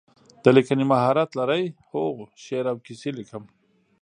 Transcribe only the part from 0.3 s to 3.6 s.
د لیکنې مهارت لرئ؟ هو، شعر او کیسې لیکم